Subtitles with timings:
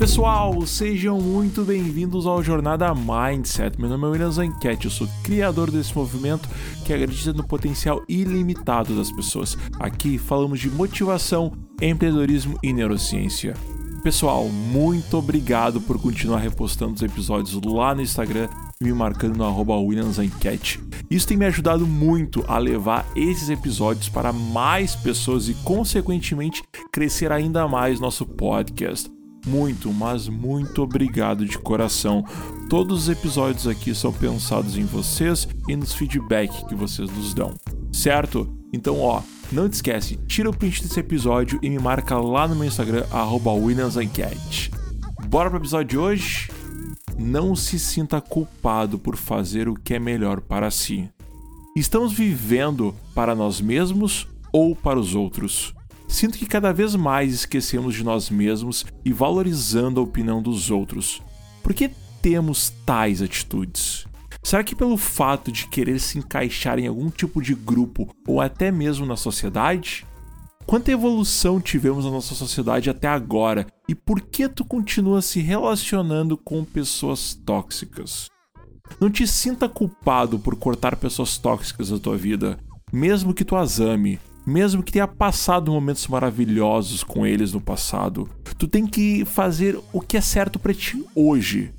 [0.00, 3.78] Pessoal, sejam muito bem-vindos ao Jornada Mindset.
[3.78, 6.48] Meu nome é William Zanquete, eu sou criador desse movimento
[6.86, 9.58] que acredita no potencial ilimitado das pessoas.
[9.78, 11.52] Aqui falamos de motivação,
[11.82, 13.52] empreendedorismo e neurociência.
[14.02, 18.48] Pessoal, muito obrigado por continuar repostando os episódios lá no Instagram
[18.80, 20.80] e me marcando no arroba WilliamsEnquete.
[21.10, 27.30] Isso tem me ajudado muito a levar esses episódios para mais pessoas e, consequentemente, crescer
[27.30, 29.19] ainda mais nosso podcast.
[29.46, 32.24] Muito, mas muito obrigado de coração.
[32.68, 37.54] Todos os episódios aqui são pensados em vocês e nos feedback que vocês nos dão,
[37.92, 38.48] certo?
[38.72, 42.54] Então, ó, não te esquece, tira o print desse episódio e me marca lá no
[42.54, 44.70] meu Instagram, WilliamsEnquete.
[45.26, 46.50] Bora pro episódio de hoje?
[47.18, 51.08] Não se sinta culpado por fazer o que é melhor para si.
[51.76, 55.74] Estamos vivendo para nós mesmos ou para os outros?
[56.10, 61.22] Sinto que cada vez mais esquecemos de nós mesmos e valorizando a opinião dos outros.
[61.62, 61.88] Por que
[62.20, 64.06] temos tais atitudes?
[64.42, 68.72] Será que pelo fato de querer se encaixar em algum tipo de grupo ou até
[68.72, 70.04] mesmo na sociedade?
[70.66, 76.36] Quanta evolução tivemos na nossa sociedade até agora e por que tu continua se relacionando
[76.36, 78.28] com pessoas tóxicas?
[79.00, 82.58] Não te sinta culpado por cortar pessoas tóxicas da tua vida,
[82.92, 84.18] mesmo que tu as ame,
[84.50, 90.00] mesmo que tenha passado momentos maravilhosos com eles no passado, tu tem que fazer o
[90.00, 91.72] que é certo para ti hoje.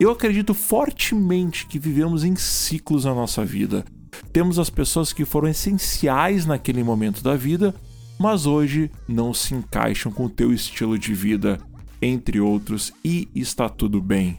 [0.00, 3.84] Eu acredito fortemente que vivemos em ciclos na nossa vida.
[4.32, 7.74] Temos as pessoas que foram essenciais naquele momento da vida,
[8.18, 11.60] mas hoje não se encaixam com o teu estilo de vida,
[12.00, 14.38] entre outros, e está tudo bem.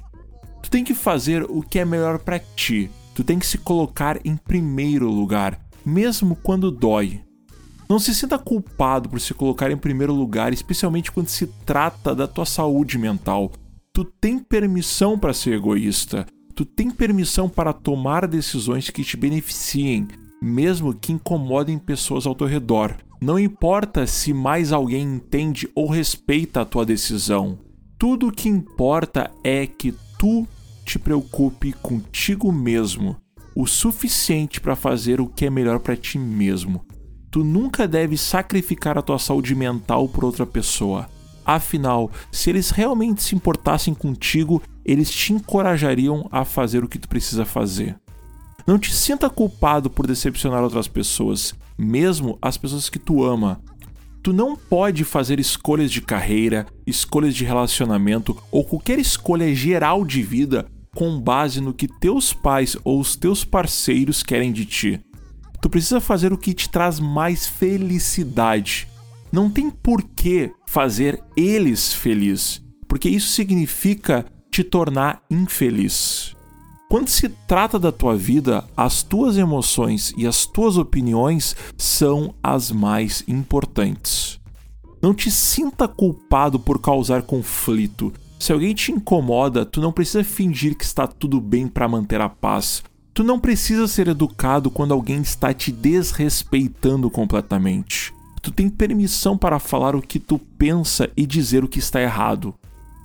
[0.64, 2.90] Tu tem que fazer o que é melhor para ti.
[3.14, 7.22] Tu tem que se colocar em primeiro lugar, mesmo quando dói.
[7.88, 12.28] Não se sinta culpado por se colocar em primeiro lugar, especialmente quando se trata da
[12.28, 13.52] tua saúde mental.
[13.94, 16.26] Tu tem permissão para ser egoísta.
[16.56, 20.08] Tu tem permissão para tomar decisões que te beneficiem,
[20.42, 22.96] mesmo que incomodem pessoas ao teu redor.
[23.22, 27.60] Não importa se mais alguém entende ou respeita a tua decisão.
[27.98, 30.48] Tudo o que importa é que tu
[30.84, 33.16] te preocupe contigo mesmo
[33.56, 36.86] o suficiente para fazer o que é melhor para ti mesmo.
[37.36, 41.10] Tu nunca deve sacrificar a tua saúde mental por outra pessoa.
[41.44, 47.10] Afinal, se eles realmente se importassem contigo, eles te encorajariam a fazer o que tu
[47.10, 48.00] precisa fazer.
[48.66, 53.60] Não te sinta culpado por decepcionar outras pessoas, mesmo as pessoas que tu ama.
[54.24, 60.24] Tu não pode fazer escolhas de carreira, escolhas de relacionamento ou qualquer escolha geral de
[60.24, 65.02] vida com base no que teus pais ou os teus parceiros querem de ti.
[65.66, 68.88] Tu precisa fazer o que te traz mais felicidade.
[69.32, 76.36] Não tem por que fazer eles felizes, porque isso significa te tornar infeliz.
[76.88, 82.72] Quando se trata da tua vida, as tuas emoções e as tuas opiniões são as
[82.72, 84.40] mais importantes.
[85.02, 88.14] Não te sinta culpado por causar conflito.
[88.40, 92.30] Se alguém te incomoda, tu não precisa fingir que está tudo bem para manter a
[92.30, 92.84] paz.
[93.16, 98.14] Tu não precisa ser educado quando alguém está te desrespeitando completamente.
[98.42, 102.54] Tu tem permissão para falar o que tu pensa e dizer o que está errado.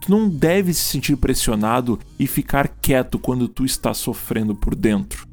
[0.01, 5.29] Tu não deve se sentir pressionado e ficar quieto quando tu está sofrendo por dentro.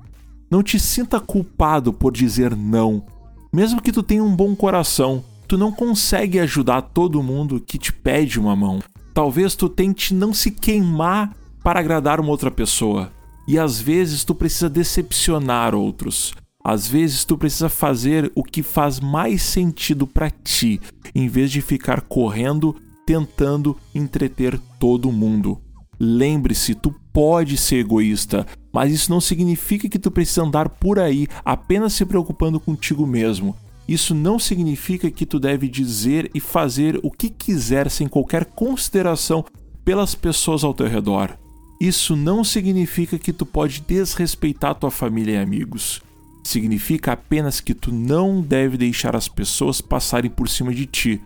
[0.47, 3.03] Não te sinta culpado por dizer não.
[3.51, 7.91] Mesmo que tu tenha um bom coração, tu não consegue ajudar todo mundo que te
[7.91, 8.79] pede uma mão.
[9.11, 13.16] Talvez tu tente não se queimar para agradar uma outra pessoa.
[13.47, 16.33] E às vezes tu precisa decepcionar outros.
[16.63, 20.81] Às vezes tu precisa fazer o que faz mais sentido para ti,
[21.15, 22.75] em vez de ficar correndo
[23.05, 25.61] tentando entreter todo mundo.
[25.97, 31.25] Lembre-se, tu pode ser egoísta, mas isso não significa que tu precisa andar por aí
[31.45, 33.55] apenas se preocupando contigo mesmo.
[33.87, 39.45] Isso não significa que tu deve dizer e fazer o que quiser sem qualquer consideração
[39.85, 41.39] pelas pessoas ao teu redor.
[41.79, 46.01] Isso não significa que tu pode desrespeitar tua família e amigos.
[46.43, 51.21] Significa apenas que tu não deve deixar as pessoas passarem por cima de ti.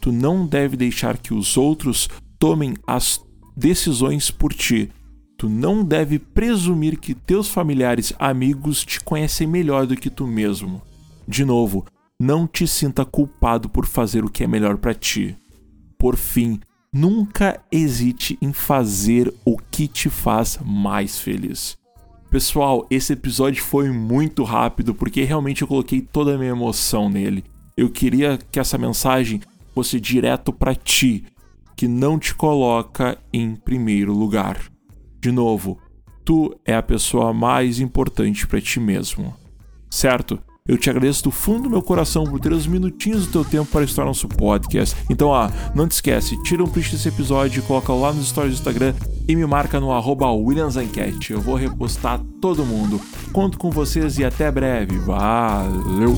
[0.00, 2.08] Tu não deve deixar que os outros
[2.38, 3.20] tomem as
[3.56, 4.90] decisões por ti.
[5.36, 10.80] Tu não deve presumir que teus familiares, amigos te conhecem melhor do que tu mesmo.
[11.26, 11.84] De novo,
[12.18, 15.36] não te sinta culpado por fazer o que é melhor para ti.
[15.98, 16.60] Por fim,
[16.98, 21.76] Nunca hesite em fazer o que te faz mais feliz.
[22.30, 27.44] Pessoal, esse episódio foi muito rápido porque realmente eu coloquei toda a minha emoção nele.
[27.76, 29.42] Eu queria que essa mensagem
[29.74, 31.26] fosse direto para ti.
[31.76, 34.58] que não te coloca em primeiro lugar.
[35.20, 35.78] De novo,
[36.24, 39.36] tu é a pessoa mais importante para ti mesmo.
[39.90, 40.42] Certo?
[40.68, 43.70] Eu te agradeço do fundo do meu coração por ter os minutinhos do teu tempo
[43.70, 44.96] para estar no nosso podcast.
[45.10, 48.58] Então, ó, não te esquece, tira um print desse episódio, coloca lá nos stories do
[48.58, 48.94] Instagram
[49.28, 50.26] e me marca no arroba.
[50.26, 53.00] Eu vou repostar todo mundo.
[53.32, 54.98] Conto com vocês e até breve.
[54.98, 56.16] Valeu!